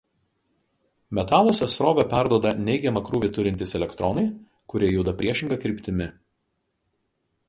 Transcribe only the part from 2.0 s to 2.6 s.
perduoda